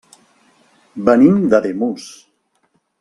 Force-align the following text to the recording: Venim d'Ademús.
Venim 1.09 1.37
d'Ademús. 1.53 2.09